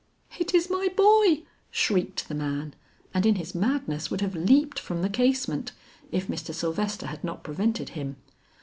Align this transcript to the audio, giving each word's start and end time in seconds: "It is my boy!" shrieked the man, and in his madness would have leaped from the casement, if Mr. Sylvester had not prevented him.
"It 0.39 0.55
is 0.55 0.67
my 0.67 0.87
boy!" 0.97 1.43
shrieked 1.69 2.27
the 2.27 2.33
man, 2.33 2.73
and 3.13 3.23
in 3.23 3.35
his 3.35 3.53
madness 3.53 4.09
would 4.09 4.21
have 4.21 4.33
leaped 4.33 4.79
from 4.79 5.03
the 5.03 5.09
casement, 5.09 5.73
if 6.11 6.27
Mr. 6.27 6.55
Sylvester 6.55 7.05
had 7.05 7.23
not 7.23 7.43
prevented 7.43 7.89
him. 7.89 8.15